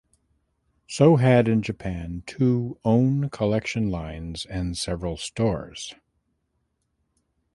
So 0.87 1.17
had 1.17 1.47
in 1.47 1.61
Japan 1.61 2.23
two 2.25 2.79
own 2.83 3.29
collection 3.29 3.91
lines 3.91 4.47
and 4.47 4.75
several 4.75 5.15
stores. 5.15 5.93